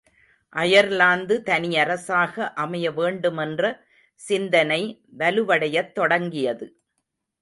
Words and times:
Ireland 0.55 1.43
தனி 1.43 1.77
அரசாக 1.77 2.47
அமைய 2.53 2.91
வேண்டுமென்ற 2.91 3.63
சிந்தனை 4.19 4.81
வலுவடையத் 5.17 5.91
தொடங்கியது. 5.91 6.67